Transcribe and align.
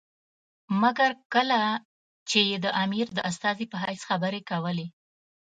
مګر 0.81 1.11
کله 1.33 1.61
چې 2.29 2.39
یې 2.49 2.57
د 2.65 2.67
امیر 2.83 3.07
د 3.13 3.19
استازي 3.29 3.65
په 3.71 3.77
حیث 3.83 4.01
خبرې 4.09 4.41
کولې. 4.49 4.87